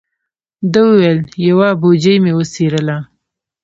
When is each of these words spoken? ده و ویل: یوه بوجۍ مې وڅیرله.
ده 0.71 0.81
و 0.87 0.89
ویل: 0.99 1.19
یوه 1.49 1.69
بوجۍ 1.81 2.15
مې 2.23 2.31
وڅیرله. 2.37 2.97